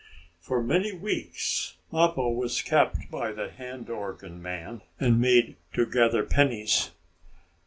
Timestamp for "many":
0.63-0.91